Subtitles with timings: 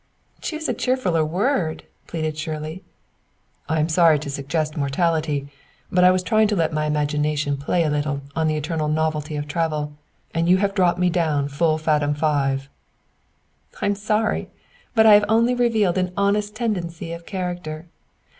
[0.41, 2.83] "Choose a cheerfuller word!" pleaded Shirley.
[3.69, 5.49] "I am sorry to suggest mortality,
[5.91, 9.35] but I was trying to let my imagination play a little on the eternal novelty
[9.35, 9.93] of travel,
[10.33, 12.67] and you have dropped me down 'full faddom five.'"
[13.79, 14.49] "I'm sorry,
[14.95, 17.85] but I have only revealed an honest tendency of character.